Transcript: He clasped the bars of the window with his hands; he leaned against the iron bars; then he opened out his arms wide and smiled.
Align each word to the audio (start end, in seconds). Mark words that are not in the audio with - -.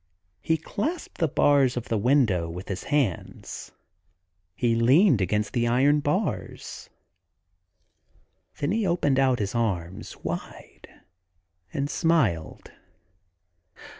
He 0.41 0.57
clasped 0.57 1.19
the 1.19 1.27
bars 1.27 1.77
of 1.77 1.89
the 1.89 1.97
window 1.99 2.49
with 2.49 2.69
his 2.69 2.85
hands; 2.85 3.71
he 4.55 4.73
leaned 4.73 5.21
against 5.21 5.53
the 5.53 5.67
iron 5.67 5.99
bars; 5.99 6.89
then 8.57 8.71
he 8.71 8.87
opened 8.87 9.19
out 9.19 9.37
his 9.37 9.53
arms 9.53 10.17
wide 10.23 10.87
and 11.71 11.87
smiled. 11.87 12.71